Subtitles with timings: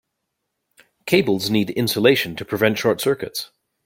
[1.05, 3.51] Cables need insulation to prevent short circuits.